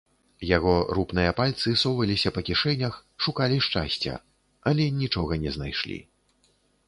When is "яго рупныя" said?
0.57-1.33